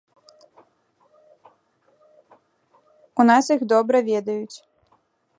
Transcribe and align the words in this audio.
У 3.23 3.25
нас 3.31 3.45
іх 3.57 3.61
добра 3.75 3.97
ведаюць. 4.09 4.57